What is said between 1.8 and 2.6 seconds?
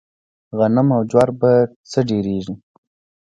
څۀ ډېريږي؟